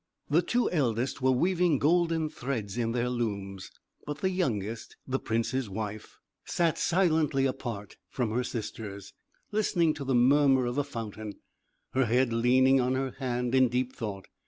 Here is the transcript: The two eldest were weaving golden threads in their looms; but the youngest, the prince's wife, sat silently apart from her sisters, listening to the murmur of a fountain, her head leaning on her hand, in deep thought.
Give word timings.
The 0.31 0.41
two 0.41 0.67
eldest 0.71 1.21
were 1.21 1.29
weaving 1.29 1.77
golden 1.77 2.27
threads 2.27 2.75
in 2.75 2.91
their 2.91 3.07
looms; 3.07 3.69
but 4.07 4.17
the 4.17 4.31
youngest, 4.31 4.97
the 5.07 5.19
prince's 5.19 5.69
wife, 5.69 6.17
sat 6.43 6.79
silently 6.79 7.45
apart 7.45 7.97
from 8.09 8.31
her 8.31 8.43
sisters, 8.43 9.13
listening 9.51 9.93
to 9.93 10.03
the 10.03 10.15
murmur 10.15 10.65
of 10.65 10.79
a 10.79 10.83
fountain, 10.83 11.33
her 11.93 12.05
head 12.05 12.33
leaning 12.33 12.81
on 12.81 12.95
her 12.95 13.11
hand, 13.19 13.53
in 13.53 13.69
deep 13.69 13.93
thought. 13.95 14.25